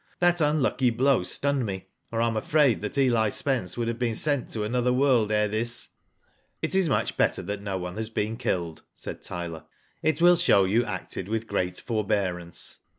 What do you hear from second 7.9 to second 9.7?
has been killed/' said Tyler."